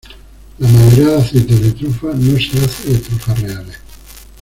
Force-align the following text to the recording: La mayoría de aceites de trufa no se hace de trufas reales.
La 0.57 0.67
mayoría 0.67 1.09
de 1.11 1.15
aceites 1.17 1.61
de 1.61 1.73
trufa 1.73 2.07
no 2.15 2.35
se 2.39 2.57
hace 2.57 2.89
de 2.91 2.97
trufas 2.97 3.39
reales. 3.39 3.77